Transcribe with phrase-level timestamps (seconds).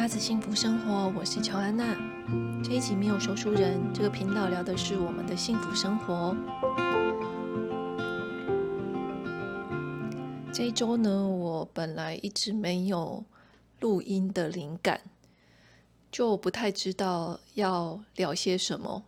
[0.00, 1.94] 拉子幸福生活，我是乔安娜。
[2.64, 6.34] 这一集没有说书人，这个频道聊的是我们的幸福生活。
[10.54, 13.22] 这一周呢，我本来一直没有
[13.80, 15.02] 录音的灵感，
[16.10, 19.04] 就不太知道要聊些什么。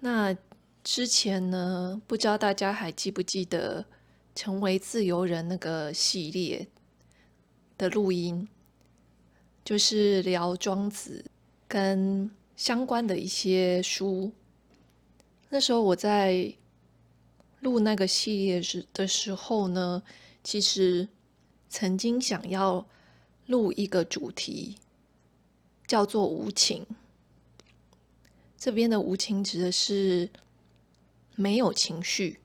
[0.00, 0.34] 那
[0.82, 3.84] 之前呢，不知道大家还记不记得
[4.34, 6.68] 成为自由人那个系列
[7.76, 8.48] 的录音？
[9.64, 11.24] 就是聊庄子
[11.66, 14.30] 跟相关的一些书。
[15.48, 16.52] 那时候我在
[17.60, 20.02] 录那个系列时的时候呢，
[20.42, 21.08] 其实
[21.70, 22.86] 曾经想要
[23.46, 24.76] 录一个主题，
[25.86, 26.86] 叫做无情。
[28.58, 30.28] 这边的无情指的是
[31.36, 32.40] 没有情绪。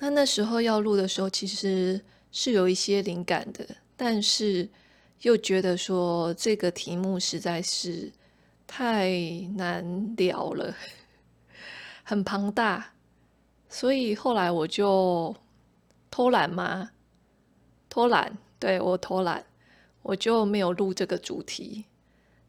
[0.00, 2.00] 那那时候要录的时候，其实
[2.32, 4.68] 是有一些灵感的，但是。
[5.22, 8.10] 又觉得说这个题目实在是
[8.66, 9.10] 太
[9.54, 10.74] 难聊了，
[12.02, 12.92] 很庞大，
[13.68, 15.34] 所以后来我就
[16.10, 16.90] 偷懒嘛，
[17.90, 19.44] 偷懒，对，我偷懒，
[20.02, 21.84] 我就没有录这个主题。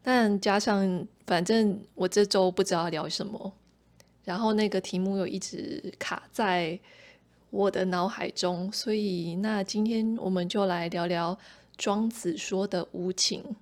[0.01, 3.51] 但加上反正我这周不知道聊什么，
[4.23, 6.79] 然后那个题目又一直卡在
[7.49, 11.37] 我的脑海中，所以那今天我们就来聊聊。
[11.81, 13.55] 庄子说的无情，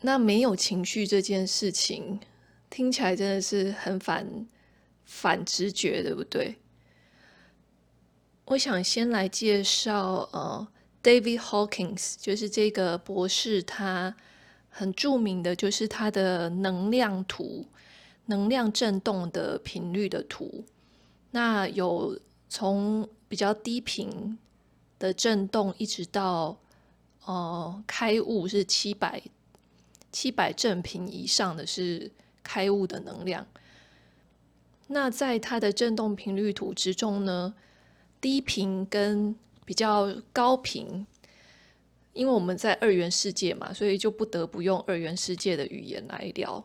[0.00, 2.18] 那没有情绪这件事情
[2.68, 4.44] 听起来真的是很反
[5.04, 6.56] 反直觉，对不对？
[8.46, 10.66] 我想先来介绍呃
[11.00, 14.16] ，David Hawkins，就是这个博士，他
[14.68, 17.68] 很著名的就是他的能量图、
[18.26, 20.64] 能量振动的频率的图。
[21.30, 24.36] 那有从比较低频
[24.98, 26.58] 的振动一直到。
[27.24, 29.22] 哦、开悟是七百
[30.12, 32.10] 七百正频以上的是
[32.42, 33.46] 开悟的能量。
[34.88, 37.54] 那在它的振动频率图之中呢，
[38.20, 39.34] 低频跟
[39.64, 41.06] 比较高频，
[42.12, 46.62] 因为我们在二元世界嘛，所以就不得不用二元世界的语言来聊。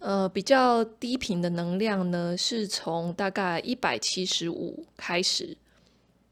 [0.00, 5.56] 呃，比较低频的能量呢，是从大概一百七十五开始，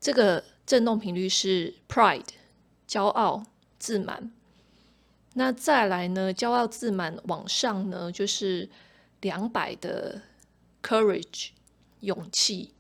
[0.01, 2.40] 这个振动频率是 Pride。
[2.91, 3.45] 骄傲、
[3.79, 4.33] 自满，
[5.35, 6.35] 那再来呢？
[6.35, 8.69] 骄傲、自满往上呢，就是
[9.21, 10.21] 两百的
[10.83, 11.51] courage
[12.01, 12.73] 勇气。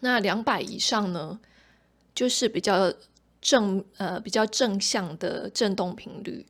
[0.00, 1.38] 那两百以上呢，
[2.12, 2.92] 就是比较
[3.40, 6.44] 正呃比较正向的振动频率。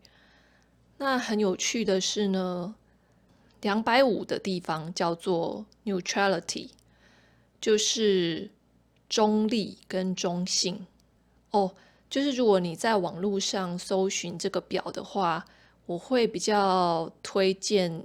[0.97, 2.74] 那很有趣的是呢，
[3.60, 6.70] 两百五的地方叫做 neutrality，
[7.60, 8.50] 就是
[9.10, 10.86] 中立跟中性。
[11.53, 11.73] 哦，
[12.11, 15.45] 就是如果你在网络上搜寻这个表的话，
[15.87, 18.05] 我会比较推荐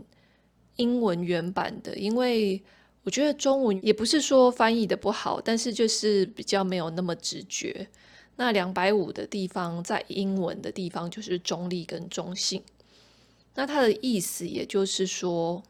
[0.75, 2.61] 英文原版的，因为
[3.03, 7.87] 我觉得中文也不是说翻译的不好，但是就是比较没有那么直觉。
[8.35, 12.61] 那两百五的地方，在英文的地方就是中立跟中性。
[13.55, 15.63] 那它的意思也就是说，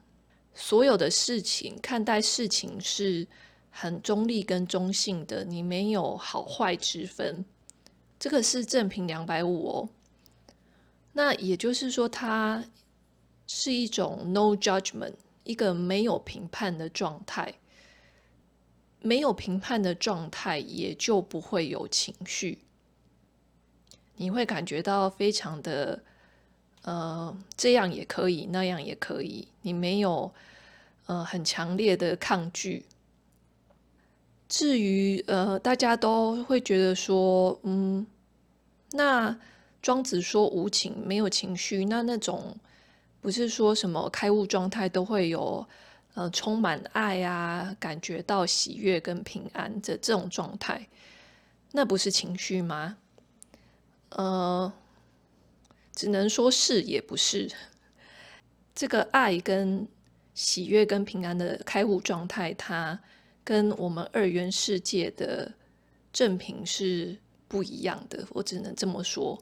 [0.53, 3.25] 所有的事情看待事情是
[3.69, 7.45] 很中立跟中性的，你没有好坏之分。
[8.19, 9.89] 这个是正品两百五哦，
[11.13, 12.63] 那也就是说，它
[13.45, 15.13] 是一种 no judgment，
[15.43, 17.55] 一个没有评判的状态。
[18.99, 22.57] 没有评判的状态，也就不会有情绪。
[24.15, 26.03] 你会感觉到非常的，
[26.81, 29.47] 呃，这样也可以，那样也可以。
[29.61, 30.33] 你没有，
[31.05, 32.85] 呃，很强烈的抗拒。
[34.49, 38.07] 至于呃，大家都会觉得说，嗯，
[38.91, 39.37] 那
[39.81, 42.55] 庄子说无情，没有情绪，那那种
[43.19, 45.67] 不是说什么开悟状态都会有
[46.13, 50.87] 呃充满爱啊，感觉到喜悦跟平安的这种状态，
[51.73, 52.95] 那不是情绪吗？
[54.11, 54.71] 呃，
[55.93, 57.51] 只能说是也不是。
[58.73, 59.85] 这个爱跟
[60.33, 63.01] 喜悦跟平安的开悟状态，它。
[63.47, 65.53] 跟我们二元世界的
[66.11, 67.17] 正品是
[67.47, 69.41] 不一样的，我只能这么说，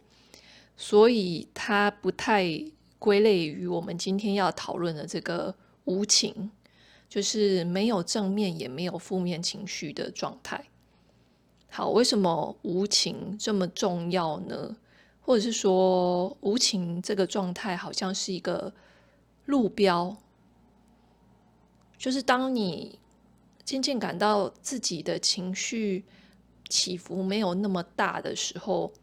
[0.77, 2.63] 所以它不太
[2.99, 5.55] 归类于我们今天要讨论的这个
[5.85, 6.51] 无情，
[7.09, 10.65] 就是没有正面也没有负面情绪的状态。
[11.71, 14.77] 好，为什么无情这么重要呢？
[15.19, 18.71] 或者是说，无情这个状态好像是一个
[19.45, 20.15] 路标，
[21.97, 22.99] 就是当你。
[23.65, 26.05] 渐渐感到自己的情绪
[26.69, 28.93] 起伏没有那么大的时候，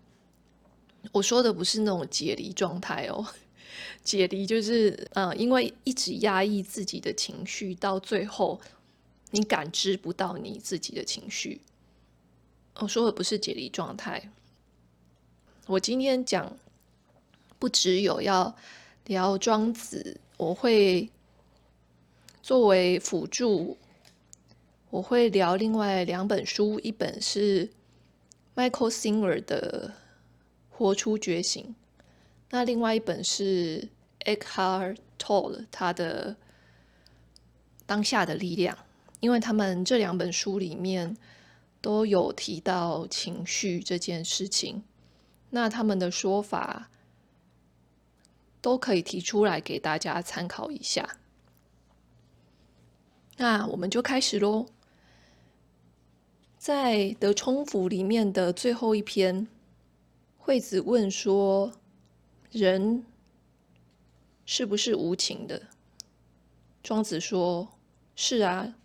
[1.10, 3.26] 我说的不是那种解离状态哦，
[4.04, 8.60] 解离就是呃，因为一直压抑自己的情绪，到最后
[9.32, 11.60] 你感知不到你自己的情绪。
[12.76, 14.30] 我说的不是解离状态。
[15.66, 16.56] 我今天讲
[17.58, 18.54] 不只有要
[19.06, 21.08] 聊庄子，我会
[22.42, 23.76] 作为辅助，
[24.92, 27.70] 我会聊另外两本书，一本是
[28.54, 29.90] Michael Singer 的
[30.76, 31.74] 《活出觉醒》，
[32.50, 33.88] 那另外一本是
[34.26, 36.32] Eckhart Tolle 他的
[37.86, 38.76] 《当下的力量》，
[39.20, 41.16] 因为他们这两本书里面
[41.80, 44.84] 都有提到情绪这件事情。
[45.48, 46.90] 那他们的说法
[48.60, 51.16] 都可以提出来给大家参考一下。
[53.38, 54.66] 那我们就开始喽。
[56.62, 59.48] 在《德充府》里面的最后一篇，
[60.38, 61.72] 惠子问说
[62.52, 63.04] ：“人
[64.46, 65.60] 是不是无情的？”
[66.80, 67.68] 庄子说
[68.14, 68.76] ：“是啊。”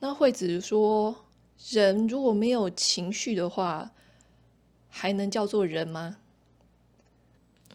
[0.00, 1.26] 那惠子说
[1.70, 3.92] ：“人如果没有情绪的话，”
[4.90, 6.16] 还能叫做人吗？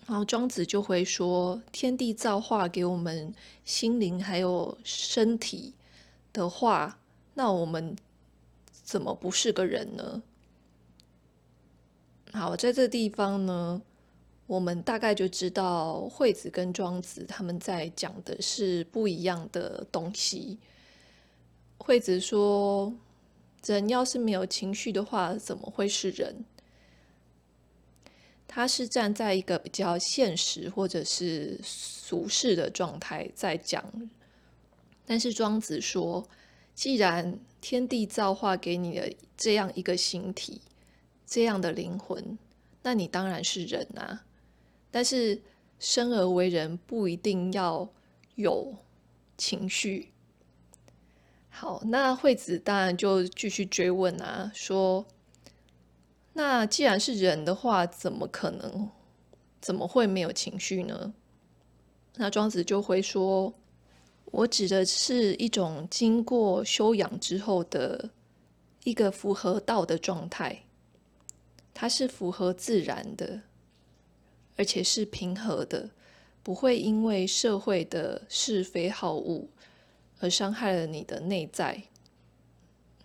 [0.06, 5.74] 然后庄子就会说：天地造化给我们心灵还有身体
[6.34, 7.00] 的话，
[7.38, 7.95] 那我们
[8.72, 10.24] 怎么不是个人呢？
[12.34, 13.80] 好，在这地方呢，
[14.48, 20.57] 我们大概就知道惠子跟庄子他们在讲的是不一样的东西。
[21.78, 22.92] 惠子说：
[23.63, 26.44] 人要是没有情绪的话，怎么会是人？
[28.48, 34.10] 他是站在一个比较现实或者是俗世的状态在讲，
[35.06, 36.28] 但是庄子说，
[36.77, 40.62] 既然天地造化给你的这样一个形体，
[41.25, 42.38] 这样的灵魂，
[42.83, 44.24] 那你当然是人啊。
[44.91, 45.41] 但是
[45.79, 47.89] 生而为人不一定要
[48.35, 48.75] 有
[49.39, 50.13] 情绪。
[51.50, 55.07] 好，那惠子当然就继续追问啊，说。
[56.33, 58.91] 那既然是人的话，怎么可能？
[59.59, 61.15] 怎么会没有情绪呢？
[62.18, 63.56] 那庄子就会说
[64.31, 68.09] ：“我指的是一种经过修养之后的
[68.83, 70.63] 一个符合道的状态，
[71.74, 73.41] 它是符合自然的，
[74.56, 75.89] 而且是平和的，
[76.44, 79.47] 不会因为社会的是非好恶
[80.19, 81.83] 而伤害了你的内在，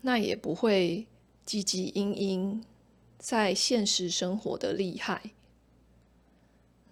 [0.00, 1.06] 那也不会
[1.46, 2.64] 汲汲营营。”
[3.22, 5.30] 在现实生活的厉害，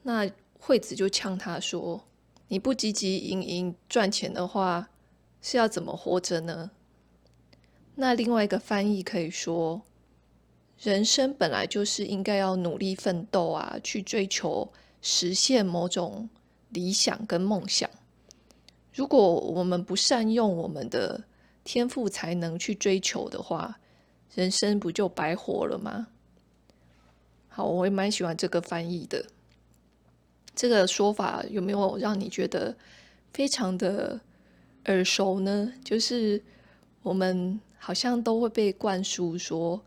[0.05, 0.31] 那
[0.61, 2.05] 惠子就呛他说
[2.51, 4.91] ：“你不汲汲营营赚钱的话，
[5.41, 6.73] 是要怎么活着呢？”
[7.95, 9.83] 那另外一个翻译可以说
[10.83, 16.29] ：“人生本来就是应该要努力奋斗啊，去追求实现某种
[16.71, 17.89] 理想跟梦想。
[18.93, 21.23] 如果我们不善用我们的
[21.63, 23.79] 天赋才能去追求的话，
[24.35, 26.09] 人生不就白活了吗？”
[27.47, 29.27] 好，我也蛮喜欢这个翻译的。
[30.55, 32.77] 这个说法有没有让你觉得
[33.33, 34.21] 非常的
[34.87, 35.73] 耳熟呢？
[35.85, 36.43] 就是
[37.03, 39.81] 我们好像都会被灌输说，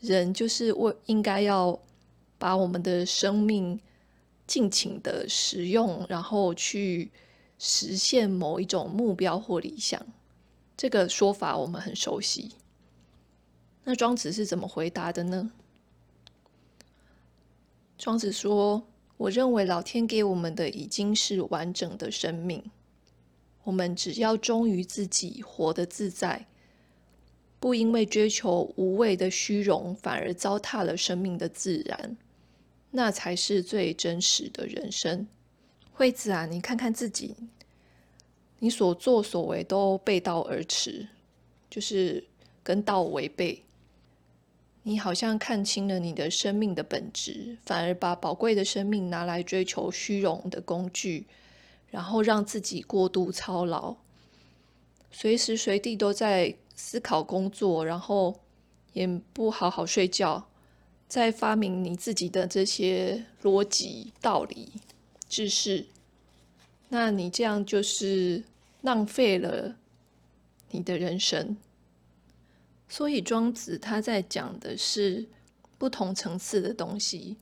[0.00, 1.80] 人就是为应该要
[2.38, 3.80] 把我们的生命
[4.46, 7.10] 尽情的使用，然后去
[7.58, 10.06] 实现某一种目标或理想。
[10.76, 12.52] 这个说法我们很熟悉。
[13.84, 15.50] 那庄子是怎么回答的呢？
[17.96, 18.86] 庄子说
[19.18, 22.62] ：“我认为老天给我们的已经是完整的生命，
[23.64, 26.46] 我们只要忠于自己，活得自在，
[27.58, 32.16] 不因为追求无谓的虚荣，反而糟蹋了生命的自然，
[32.90, 35.26] 那才是最真实的人生。”
[35.92, 37.34] 惠子啊，你看看自己，
[38.58, 41.08] 你所作所为都背道而驰，
[41.70, 42.22] 就是
[42.62, 43.62] 跟道违背。
[44.88, 51.26] 你好像看清了你的生命的本质，反而把宝贵的生命拿来追求虚荣的工具，
[51.90, 53.96] 然后让自己过度操劳，
[55.10, 58.38] 随时随地都在思考工作，然后
[58.92, 60.46] 也不好好睡觉，
[61.08, 64.68] 在发明你自己的这些逻辑道理
[65.28, 65.84] 知识，
[66.90, 68.44] 那你这样就是
[68.82, 69.74] 浪费了
[70.70, 71.56] 你的人生。
[72.88, 75.26] 所以庄子他在讲的是
[75.78, 77.36] 不同层次的东西。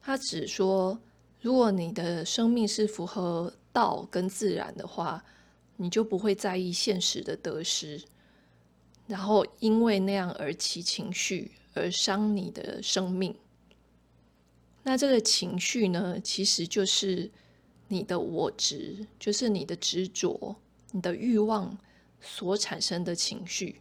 [0.00, 0.98] 他只说，
[1.40, 5.24] 如果你的生命是符合道跟自然的话，
[5.76, 8.02] 你就不会在意现实的得失，
[9.06, 13.34] 然后因为那样而起情绪，而伤你的生命。
[14.82, 17.30] 那这个情绪呢，其实就是
[17.88, 20.56] 你的我执，就是你的执着、
[20.92, 21.76] 你的欲望
[22.20, 23.80] 所产生的情绪。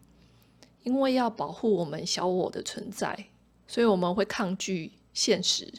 [0.83, 3.27] 因为要保护我们小我的存在，
[3.67, 5.71] 所以我们会抗拒现实。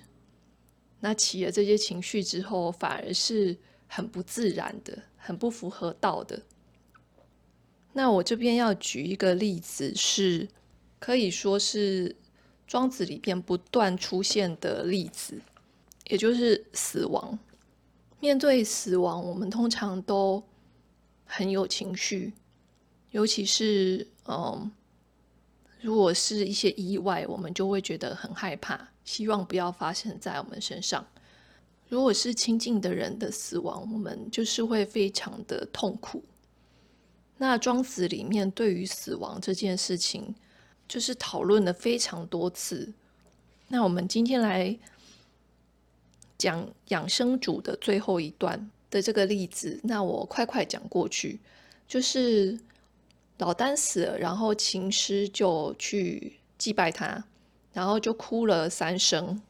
[1.01, 6.43] 那起了这些情绪之后，反而是很不自然的，很不符合道的。
[7.95, 10.47] 那我这边要举一个例子，是
[10.99, 12.15] 可以说是
[12.67, 15.41] 庄子里边不断出现的例子，
[16.09, 17.39] 也就是死亡。
[18.21, 20.45] 面对死亡，我们通常都
[21.25, 22.35] 很有情绪，
[23.13, 24.71] 尤其是嗯。
[25.83, 31.07] 如果是一些意外，我们就会觉得很害怕，希望不要发生在我们身上。
[31.89, 36.23] 如果是亲近的人的死亡，我们就是会非常的痛苦。
[37.39, 40.35] 那庄子里面对于死亡这件事情，
[40.87, 42.93] 就是讨论了非常多次。
[43.69, 44.79] 那我们今天来
[46.37, 51.41] 讲养生主的最后一段的这个例子，那我快快讲过去，
[51.89, 52.61] 就是。
[53.41, 57.25] 老丹死了，然后琴师就去祭拜他，
[57.73, 59.41] 然后就哭了三声，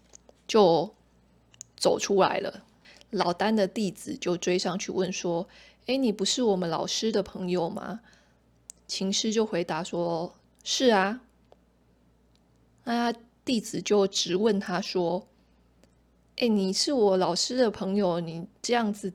[0.47, 0.94] 就
[1.76, 2.62] 走出来了。
[3.11, 5.49] 老丹的弟子就追上去问说
[5.87, 7.99] ：“哎，你不是我们老师的朋友吗？”
[8.87, 10.32] 琴师就回答说
[10.62, 11.23] ：“是啊。”
[12.87, 13.12] 那
[13.44, 15.26] 弟子就直问他说
[16.38, 19.12] ：“哎，你是我老师的朋友，你这样子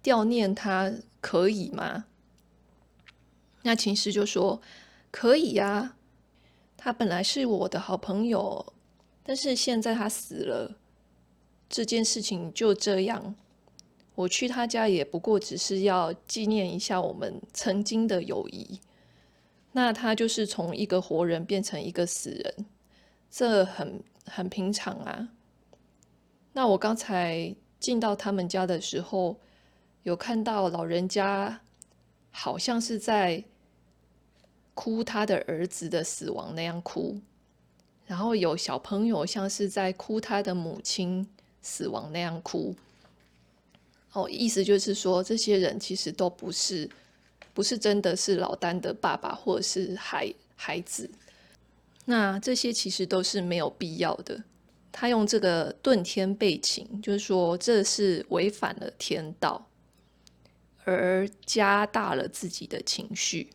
[0.00, 2.04] 悼念他可以吗？”
[3.66, 4.60] 那琴师就说
[5.10, 5.96] ：“可以呀，
[6.76, 8.74] 他本来是我的好朋友，
[9.22, 10.76] 但是现在他死了，
[11.66, 13.34] 这件事情就这样。
[14.16, 18.78] 我去他家也不过只是要纪念一下我们曾经的友谊。
[19.72, 22.66] 那他就是从一个活人变成一个死人，
[23.30, 25.30] 这很很平常啊。
[26.52, 29.40] 那我刚才进到他们家的时候，
[30.02, 31.62] 有看到老人家
[32.30, 33.42] 好像是在。”
[34.74, 37.18] 哭他的儿子的死亡那样哭，
[38.06, 41.26] 然后有小朋友像是在哭他的母亲
[41.62, 42.74] 死亡那样哭。
[44.12, 46.88] 哦，意思就是说，这些人其实都不是，
[47.52, 51.10] 不是真的是老丹的爸爸或者是孩孩子。
[52.04, 54.44] 那这些其实都是没有必要的。
[54.92, 59.66] 他用这个顿天背情，就是说这是违反了天道，
[60.84, 63.50] 而加大了自己的情绪。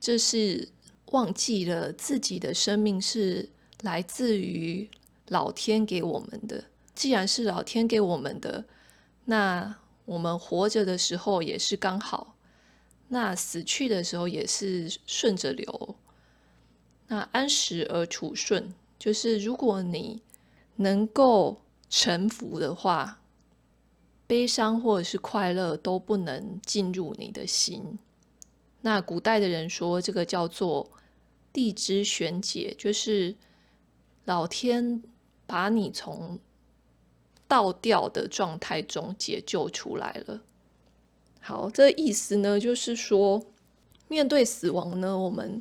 [0.00, 0.68] 这是
[1.12, 3.48] 忘记了自己的生命是
[3.82, 4.88] 来自于
[5.28, 6.64] 老天给我们的。
[6.94, 8.64] 既然是老天给我们的，
[9.26, 12.34] 那我们活着的时候也是刚好，
[13.08, 15.96] 那死去的时候也是顺着流。
[17.06, 20.22] 那安时而处顺，就是如果你
[20.76, 23.20] 能够臣服的话，
[24.26, 27.98] 悲伤或者是快乐都不能进入你的心。
[28.80, 30.88] 那古代的人说，这个叫做
[31.52, 33.34] 地之玄解，就是
[34.24, 35.02] 老天
[35.46, 36.38] 把你从
[37.48, 40.42] 倒掉的状态中解救出来了。
[41.40, 43.44] 好，这意思呢，就是说，
[44.06, 45.60] 面对死亡呢，我们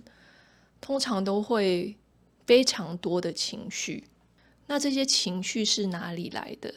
[0.79, 1.97] 通常都会
[2.45, 4.03] 非常多的情绪。
[4.67, 6.71] 那这些情绪是哪里来的？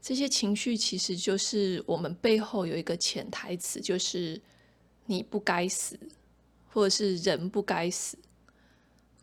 [0.00, 4.40] 这些情绪其实就是我们背后有一个潜台词，就是。
[5.10, 5.98] 你不该死，
[6.70, 8.18] 或者是人不该死。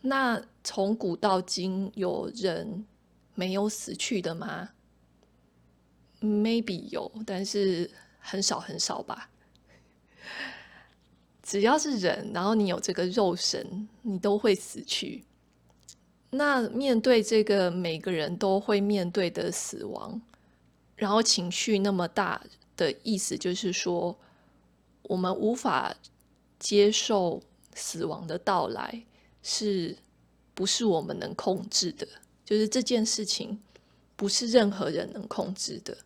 [0.01, 2.83] 那从古到今，有人
[3.35, 4.69] 没有死去的吗
[6.21, 9.29] ？Maybe 有，但是很少很少吧。
[11.43, 15.23] 只要是人，然后你有这个肉身，你都会死去。
[16.31, 20.19] 那面对这个每个人都会面对的死亡，
[20.95, 22.41] 然后情绪那么大
[22.75, 24.17] 的意思，就是说。
[25.07, 25.95] 我们无法
[26.57, 27.41] 接受
[27.73, 29.05] 死亡的到来，
[29.43, 29.97] 是
[30.53, 32.07] 不是我们能控制的？
[32.43, 33.61] 就是这件事情
[34.15, 35.97] 不是任何人能控制的。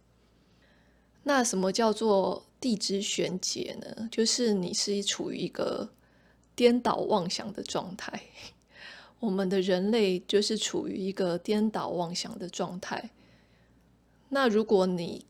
[1.23, 4.09] 那什么叫做地支玄解呢？
[4.11, 5.89] 就是你是处于一个
[6.55, 8.23] 颠倒妄想的状态。
[9.19, 13.11] 我们的人类就是处于一个颠倒妄想的状态。
[14.29, 15.25] 那如果你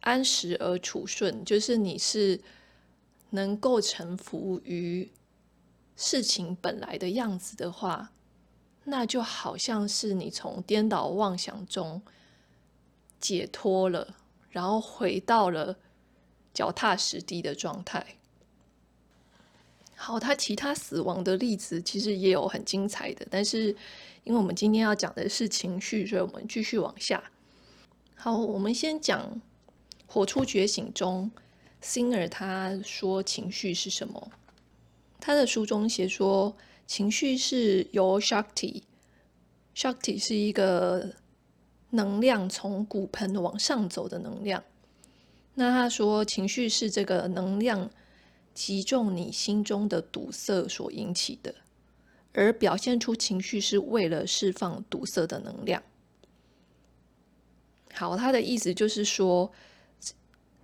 [0.00, 2.40] 安时而处顺，就是你是。
[3.34, 5.10] 能够臣服于
[5.96, 8.12] 事情本来的样子的话，
[8.84, 12.00] 那就好像是你从颠倒妄想中
[13.20, 14.16] 解脱了，
[14.50, 15.76] 然后回到了
[16.52, 18.18] 脚踏实地的状态。
[19.96, 23.74] 好，他其他死亡的例子其实也有很精彩的，但是
[24.22, 27.32] 因为我们今天要讲的是情绪，所以我们继续往下。
[28.14, 29.20] 好，我们先讲
[30.06, 31.30] 《活出觉醒》中
[31.84, 34.30] ，Singer 他说情绪是什么？
[35.20, 41.14] 他的书中写说，情绪是由 Shakti，Shakti 是一个
[41.90, 44.64] 能量从骨盆往上走的能量。
[45.54, 47.90] 那他说，情绪是这个能量
[48.52, 51.54] 击中你心中的堵塞所引起的，
[52.32, 55.82] 而表现出情绪是为了释放堵塞的能量。
[57.92, 59.52] 好，他的意思就是说，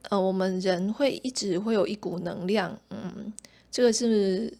[0.08, 3.32] 呃，我们人会一直会有一股能量，嗯，
[3.70, 4.56] 这个是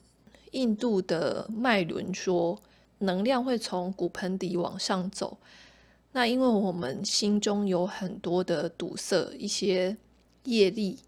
[0.53, 2.61] 印度的脉轮说，
[2.99, 5.39] 能量会从骨盆底往上走。
[6.13, 9.97] 那因为我们心中有很多的堵塞，一些。
[10.45, 10.99] 业力，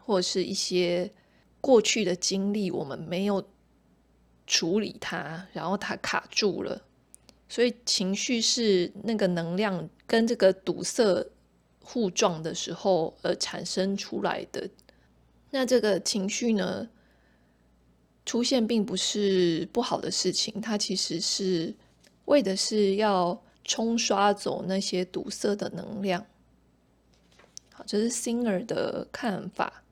[0.00, 1.10] 或是一些
[1.60, 3.44] 过去的经历，我们没有
[4.46, 6.80] 处理它，然后它卡住了，
[7.48, 11.26] 所以情绪是那个能量跟这个堵塞
[11.82, 14.68] 互撞的时候而产生出来的。
[15.50, 16.88] 那这个情绪呢，
[18.24, 21.74] 出现并不是不好的事情，它其实是
[22.26, 26.24] 为的是要冲刷走那些堵塞的能量。
[27.72, 29.82] 好这是 Singer 的看法。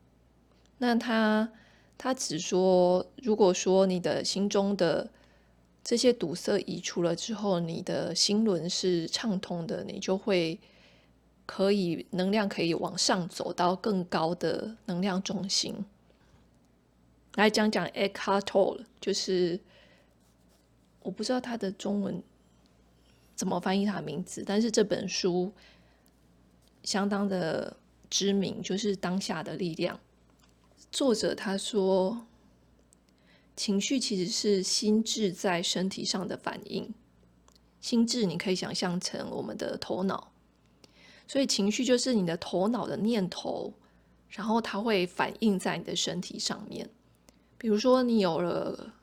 [0.78, 1.50] 那他
[1.96, 5.10] 他只说，如果说你的心中的
[5.82, 10.60] 这些堵塞移除了之后，你的心轮是畅通的，你就会
[11.48, 15.74] 可以能量可以往上走到更高的能量中心。
[17.36, 19.58] 来讲讲 Eckhart Tolle，就是
[21.00, 22.22] 我不知道他的中文
[23.34, 25.50] 怎么翻译他的名字，但是这本书。
[26.84, 27.76] 相当的
[28.08, 29.98] 知名，就是当下的力量。
[30.90, 32.26] 作者他说，
[33.56, 36.94] 情绪其实是心智在身体上的反应。
[37.80, 40.32] 心智你可以想象成我们的头脑，
[41.28, 43.72] 所以情绪就是你的头脑的念头，
[44.28, 46.90] 然后它会反映在你的身体上面。
[47.56, 48.94] 比如说，你有了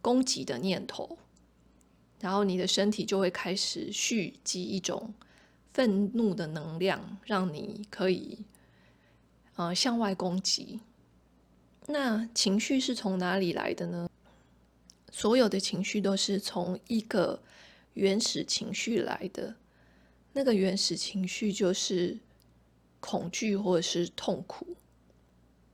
[0.00, 1.18] 攻击的念头，
[2.20, 5.12] 然后你的身体就会开始蓄积一种。
[5.74, 8.46] 愤怒的能量让你可以，
[9.56, 10.80] 呃，向外攻击。
[11.88, 14.08] 那情绪是从哪里来的呢？
[15.10, 17.42] 所有的情绪都是从一个
[17.92, 19.56] 原始情绪来的。
[20.36, 22.18] 那个原始情绪就是
[23.00, 24.76] 恐惧或者是痛苦。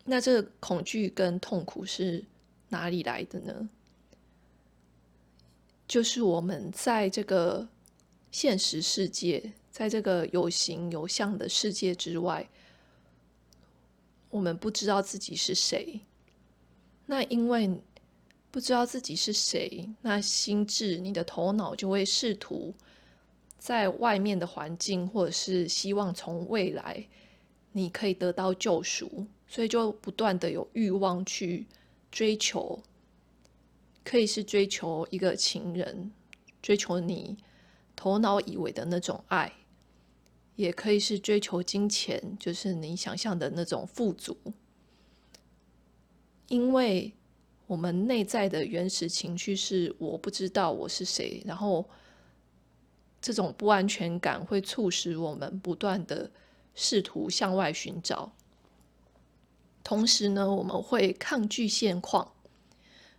[0.04, 2.24] 那这个恐惧跟痛苦是
[2.68, 3.68] 哪里来的呢？
[5.88, 7.66] 就是我们在这个
[8.30, 9.52] 现实世界。
[9.72, 12.46] 在这个有形有相的世界之外，
[14.28, 15.98] 我们不知道自己是谁。
[17.06, 17.80] 那因为
[18.50, 22.74] 不知道自己是谁，那心智、你的头脑就会试图
[23.62, 27.06] 在外面的环境，或者是希望从未来
[27.70, 31.68] 你可以得到救赎，所以就不断的有欲望去
[32.10, 32.82] 追求，
[34.02, 36.10] 可以是追求一个情人，
[36.60, 37.36] 追求你
[37.94, 39.52] 头脑以为的那种爱。
[40.56, 44.36] 也可以是追求金钱，就是你想象的那种富足。
[46.48, 47.12] 因为
[47.68, 51.88] 我们内在的原始情绪是我不知道我是谁，然后
[53.22, 56.30] 这种不安全感会促使我们不断的
[56.74, 58.32] 试图向外寻找。
[59.84, 62.32] 同时呢，我们会抗拒现况，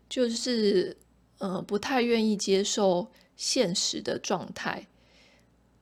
[0.07, 0.95] 就是
[1.39, 4.87] 呃不太愿意接受现实的状态。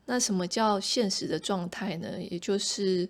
[0.05, 2.21] 那什么叫现实的状态呢？
[2.21, 3.07] 也就是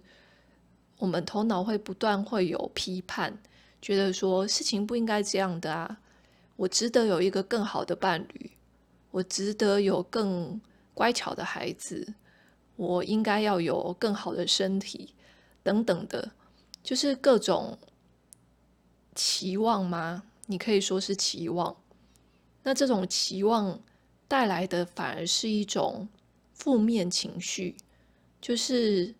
[0.97, 3.41] 我们头脑会不断会有批判，
[3.82, 6.00] 觉得说事情不应该这样的啊，
[6.58, 8.52] 我值得有一个更好的伴侣，
[9.12, 10.60] 我值得有更
[11.02, 12.14] 乖巧的孩子，
[12.76, 15.16] 我应该要有更好的身体，
[15.64, 16.32] 等等的，
[16.84, 17.76] 就是各种
[19.16, 20.22] 期望吗？
[20.46, 21.76] 你可以说是期望。
[22.62, 23.82] 那这种期望
[24.28, 26.08] 带来的反而是一种。
[26.54, 27.76] 负面情绪
[28.40, 29.16] 就是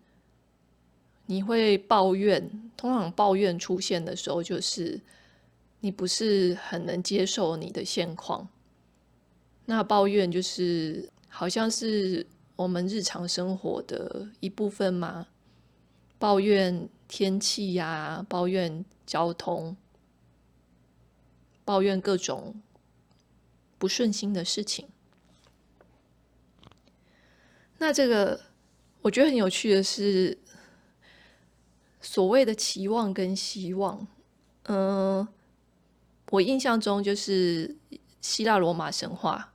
[1.26, 5.00] 你会抱怨，通常抱怨出现的时候，就是
[5.80, 8.48] 你不是很能接受你的现况。
[9.64, 15.26] 那抱怨就是好像是我们日常生活的一部分吗？
[16.18, 19.74] 抱怨天气呀，抱怨交通，
[21.64, 22.62] 抱怨各种
[23.78, 24.86] 不顺心的事情。
[27.78, 28.38] 那这个
[29.00, 30.38] 我觉得很有趣的是，
[32.00, 34.06] 所谓的期望跟希望，
[34.64, 35.26] 嗯，
[36.30, 37.74] 我印象中就是
[38.20, 39.51] 希腊罗马神话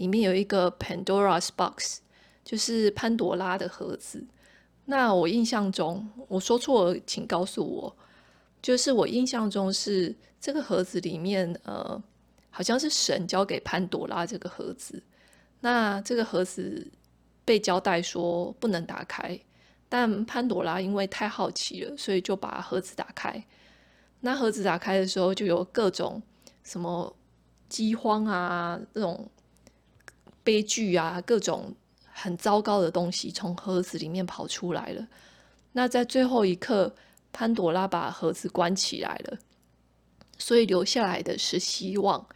[0.00, 1.98] 里面有一个 Pandora's Box，
[2.42, 4.26] 就是潘朵拉的盒子。
[4.86, 7.94] 那我印象中，我说错了，请告诉我。
[8.62, 12.02] 就是我印象中是这个盒子里面，呃，
[12.48, 15.02] 好像是神交给潘朵拉这个盒子。
[15.60, 16.90] 那这个盒子
[17.44, 19.38] 被交代说不能打开，
[19.86, 23.44] 但潘朵拉因为太好奇了，所以就把盒子打开。
[24.20, 26.22] 那盒子打开的时候，就有各种
[26.62, 27.14] 什么
[27.68, 29.30] 饥荒啊，这种
[30.50, 35.06] 悲剧啊，各种很糟糕的东西从盒子里面跑出来了。
[35.74, 36.92] 那在最后一刻，
[37.32, 39.38] 潘朵拉把盒子关起来了，
[40.38, 42.26] 所以留下来的是希望。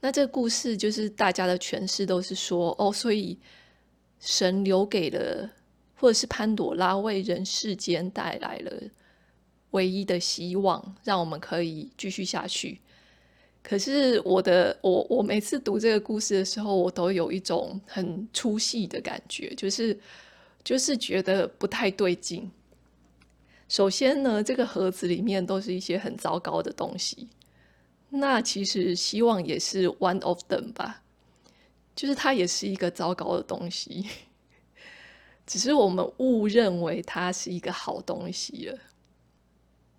[0.00, 3.38] 那这个故事就是大家的诠释都是说，哦，所以
[4.20, 5.48] 神留给了，
[5.96, 8.70] 或者是潘朵拉为人世间带来了。
[9.70, 12.82] 唯一的希望，让我们可以继续下去。
[13.66, 19.98] 可是我的我我每次读这个故事的时候，我都有一种很出戏的感觉，就是
[20.62, 22.48] 就是觉得不太对劲。
[23.66, 27.26] 首先呢，这个盒子里面都是一些很糟糕的东西，
[28.10, 31.02] 那其实希望也是 one of them 吧，
[31.96, 34.06] 就是它也是一个糟糕的东西，
[35.46, 38.78] 只是我们误认为它是一个好东西了。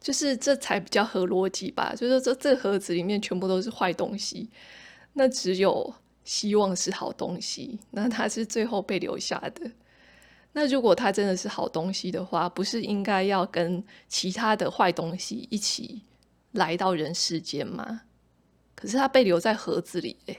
[0.05, 1.95] 就是这才比较合逻辑吧。
[1.97, 4.47] 就是，这这盒子里面全部都是坏东西，
[5.13, 7.79] 那只有希望是好东西。
[7.89, 9.71] 那它是最后被留下的。
[10.53, 16.03] 那如果它真的是好东西的话，不是应该要跟其他的坏东西一起
[16.51, 18.03] 来到人世间吗？
[18.75, 20.37] 可是它被留在盒子里，哎，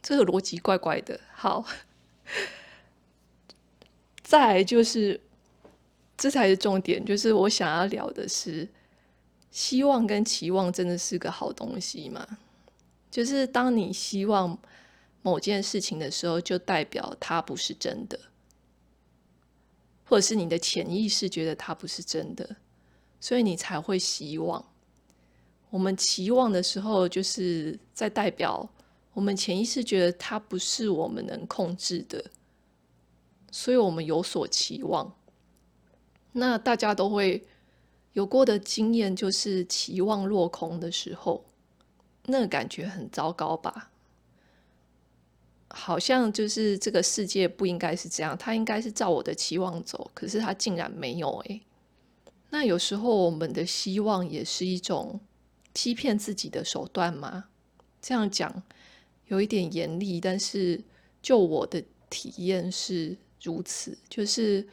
[0.00, 1.18] 这个逻辑怪怪的。
[1.32, 1.64] 好，
[4.22, 5.20] 再来就是。
[6.18, 8.68] 这才是重点，就是我想要聊的是，
[9.52, 12.26] 希望跟期望真的是个好东西吗？
[13.08, 14.58] 就是当你希望
[15.22, 18.18] 某件事情的时候，就代表它不是真的，
[20.04, 22.56] 或者是你的潜意识觉得它不是真的，
[23.20, 24.62] 所以你才会希望。
[25.70, 28.68] 我们期望的时候，就是在代表
[29.12, 32.24] 我们潜意识觉得它不是我们能控制的，
[33.52, 35.14] 所以我们有所期望。
[36.38, 37.44] 那大家都会
[38.12, 41.44] 有过的经验，就是期望落空的时候，
[42.26, 43.90] 那感觉很糟糕吧？
[45.68, 51.60] 好像就是这个世界不应该是这样，它应该是照我的期望走，可是它竟然没有诶。
[52.50, 55.20] 那有时候我们的希望也是一种
[55.74, 57.46] 欺骗自己的手段吗？
[58.00, 58.62] 这样讲
[59.26, 60.82] 有一点严厉，但是
[61.20, 64.66] 就我的体验是如此，就是。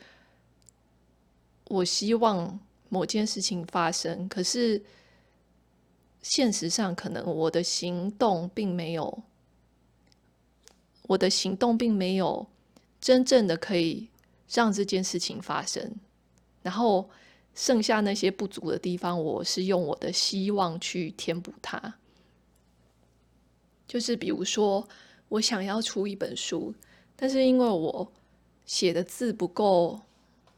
[1.67, 4.83] 我希望某件事情发生，可是
[6.21, 9.23] 现实上可能我的行动并没有，
[11.03, 12.45] 我的行动并没有
[13.01, 14.07] 真正的可以
[14.47, 15.95] 让这件事情发生。
[16.61, 17.09] 然后
[17.55, 21.95] 剩下那些不足的地方，我是用我的希望去填补它。
[23.87, 24.87] 就是比如说，
[25.29, 26.73] 我想要出一本书，
[27.15, 28.11] 但是因为我
[28.65, 29.99] 写的字不够。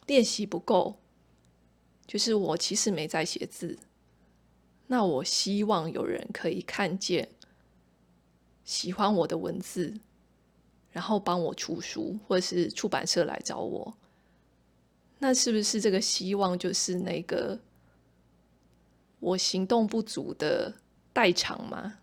[0.08, 0.98] 练习不够，
[2.08, 3.78] 就是我其实没在写字。
[4.88, 7.30] 那我希望有人可以看见，
[8.64, 10.00] 喜欢我的文字，
[10.92, 13.98] 然后帮我出书，或者是出版社来找我。
[15.20, 17.60] 那是不是这个希望就是那个
[19.20, 20.74] 我行动不足的
[21.12, 22.00] 代偿吗？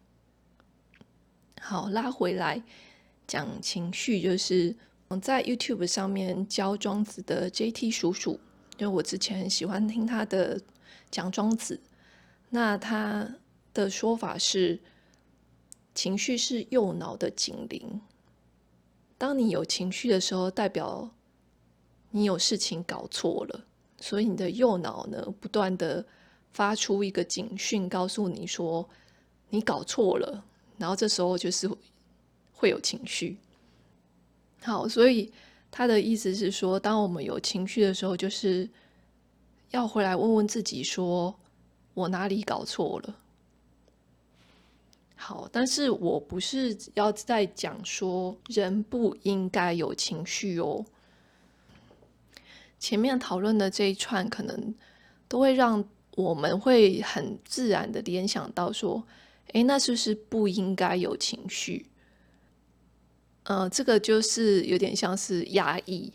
[1.61, 2.63] 好，拉回来
[3.27, 4.77] 讲情绪，就是。
[5.21, 8.39] 在 YouTube 上面教庄子的 JT 叔叔，
[8.79, 10.61] 因为我之前很喜欢听他的
[11.11, 11.81] 讲庄子，
[12.51, 13.37] 那他
[13.73, 14.81] 的说法是，
[15.95, 18.01] 情绪是右脑的警铃。
[19.17, 21.11] 当你有情绪的时候，代表
[22.11, 23.65] 你有事情搞错了，
[24.01, 26.05] 所以你的右脑呢，不断的
[26.53, 28.89] 发出一个警讯，告诉你说
[29.51, 30.45] 你搞错了，
[30.79, 31.69] 然后这时候就是
[32.53, 33.39] 会有情绪。
[34.65, 35.31] 好，所以
[35.71, 38.67] 他的意思是说，当我们有情绪的时候，就是
[39.73, 41.39] 要回来问问自己，说
[41.93, 43.17] 我哪里搞错了。
[45.15, 50.85] 好，但是我不是要在讲说人不应该有情绪哦。
[52.79, 54.75] 前面讨论的这一串，可能
[55.29, 55.85] 都会让
[56.17, 59.03] 我们会很自然的联想到说，
[59.53, 61.87] 诶，那是不是不应该有情绪？
[63.45, 66.13] 呃，这个就是有点像是压抑。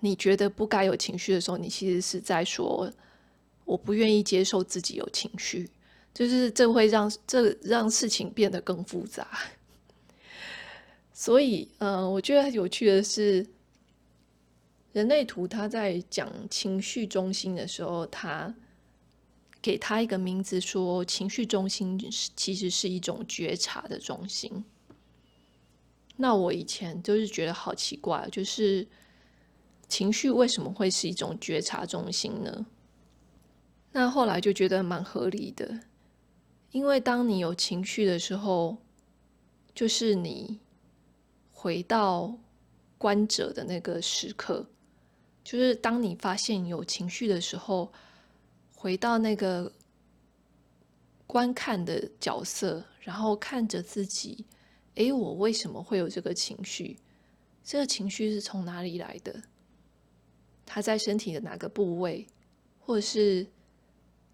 [0.00, 2.92] 你觉得不该有情绪的时候，你其实是在说，
[3.64, 5.68] 我不愿意接受自己有情绪。
[6.12, 9.28] 就是这会让这让事情变得更复杂。
[11.12, 13.46] 所以，呃，我觉得有趣的是，
[14.92, 18.54] 人类图他在讲情绪中心的时候，他
[19.60, 21.98] 给他一个名字，说情绪中心
[22.34, 24.64] 其实是一种觉察的中心。
[26.16, 28.86] 那我以前就是觉得好奇怪，就是
[29.88, 32.66] 情绪为什么会是一种觉察中心呢？
[33.92, 35.80] 那后来就觉得蛮合理的，
[36.70, 38.76] 因为当你有情绪的时候，
[39.74, 40.58] 就是你。
[41.58, 42.38] 回到
[42.96, 44.64] 观者的那个时刻，
[45.42, 47.90] 就是当你发现有情绪的时候，
[48.72, 49.72] 回到那个
[51.26, 54.44] 观看的角色，然后看着自己，
[54.96, 56.98] 诶，我为什么会有这个情绪？
[57.64, 59.42] 这个情绪是从哪里来的？
[60.66, 62.26] 它在身体的哪个部位？
[62.80, 63.46] 或者是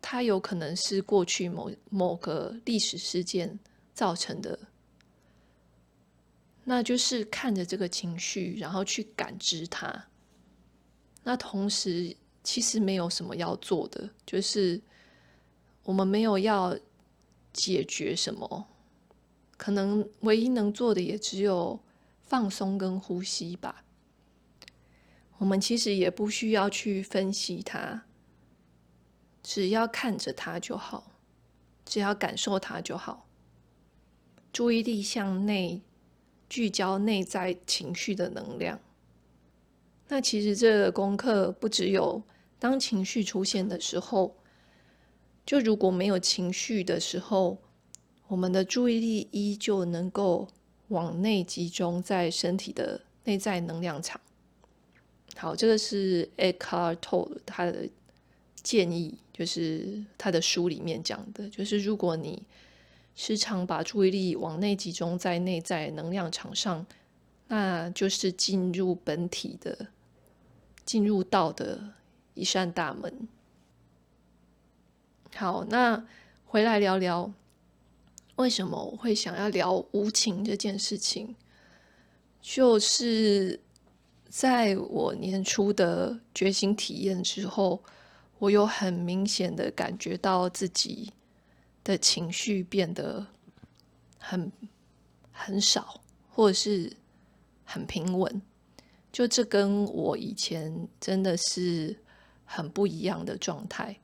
[0.01, 3.59] 它有可能是过去某某个历史事件
[3.95, 4.59] 造成的？
[6.65, 10.07] 那就是看着这个情绪，然后去感知它。
[11.25, 14.81] 那同时，其实没有什么要做的，就是
[15.83, 16.79] 我们没有要
[17.53, 18.69] 解决什么，
[19.63, 21.79] 可能唯一能做的也只有
[22.21, 23.85] 放松跟呼吸吧。
[25.39, 28.03] 我们其实也不需要去分析它，
[29.41, 31.13] 只要看着它就好，
[31.85, 33.29] 只要感受它就好，
[34.53, 35.83] 注意力向内。
[36.49, 38.81] 聚焦内在情绪的能量。
[40.09, 42.23] 那其实这个功课不只有
[42.59, 44.37] 当情绪出现的时候，
[45.47, 47.63] 就如果没有情绪的时候，
[48.33, 50.49] 我们的注意力依旧能够
[50.89, 54.19] 往内集中在身体的内在能量场。
[55.37, 57.87] 好，这个是 Eckhart Tolle 他的
[58.63, 62.43] 建议，就是他的书里面讲的，就是如果你。
[63.15, 66.87] 时常把注意力往内集中在内在能量场上，
[67.49, 69.89] 那就是进入本体的、
[70.87, 71.79] 进入道的
[72.33, 73.29] 一扇大门。
[75.37, 76.03] 好，那
[76.47, 77.31] 回来聊聊，
[78.37, 81.35] 为什么我会想要聊无情这件事情？
[82.41, 83.61] 就是
[84.29, 87.83] 在我年初的觉醒体验之后，
[88.39, 91.13] 我有很明显的感觉到自己。
[91.85, 93.27] 的情绪变得
[94.17, 94.53] 很
[95.33, 96.97] 很少，或者是
[97.65, 98.41] 很平稳，
[99.11, 101.99] 就这跟我以前真的是
[102.45, 103.99] 很不一样的状态。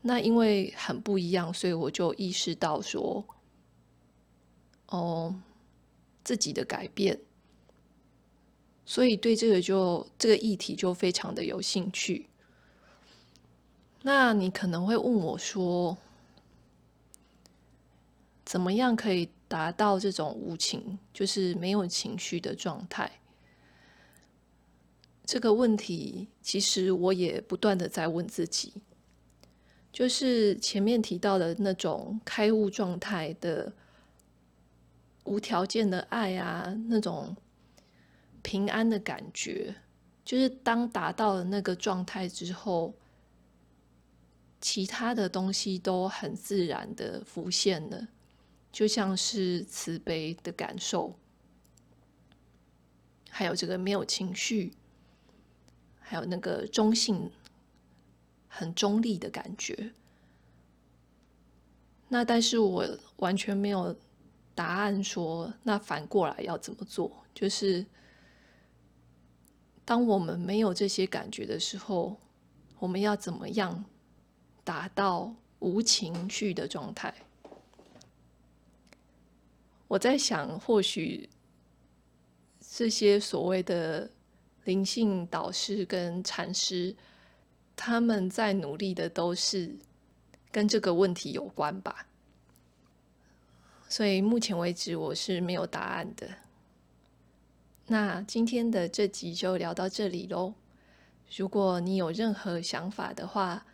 [0.00, 3.22] 那因为很不一样，所以我就意识到说，
[4.92, 5.34] 哦，
[6.22, 7.18] 自己的改变，
[8.84, 12.28] 所以对这个就这个议题就非常的有兴趣。
[14.02, 15.96] 那你可能会问我说，
[18.44, 23.10] 怎么样可以达到这种无情，就是没有情绪的状态？
[25.24, 28.74] 这个问题其实我也不断的在问自己，
[29.90, 33.72] 就是前面提到的那种开悟状态的
[35.24, 37.36] 无条件的爱啊，那种
[38.42, 39.74] 平安的感觉，
[40.24, 42.94] 就是当达到了那个状态之后，
[44.60, 48.08] 其他的东西都很自然的浮现了。
[48.72, 51.14] 就像是慈悲的感受，
[53.28, 54.72] 还有这个没有情绪，
[56.00, 57.30] 还有那个中性、
[58.48, 59.92] 很中立的感觉。
[62.08, 63.94] 那但是我完全没有
[64.54, 67.24] 答案说，那反过来要怎么做？
[67.34, 67.84] 就是
[69.84, 72.18] 当我们没有这些感觉的时候，
[72.78, 73.84] 我们要怎么样
[74.62, 77.14] 达到无情绪的状态？
[79.88, 81.28] 我在想，或许
[82.60, 84.10] 这些所谓的
[84.64, 86.94] 灵性导师跟禅师，
[87.74, 89.74] 他们在努力的都是
[90.50, 92.06] 跟这个问题有关吧。
[93.92, 96.26] 所以目前为止，我是没有答案的。
[97.88, 100.54] 那今天的这集就聊到这里喽。
[101.36, 103.66] 如果你有任何想法的话，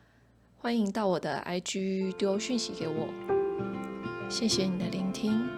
[0.57, 3.09] 欢迎到我的 IG 丢讯息给我。
[4.29, 5.49] 谢谢你的聆听。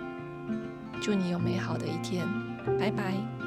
[1.00, 2.26] 祝你有美好的一天，
[2.78, 3.39] 拜拜。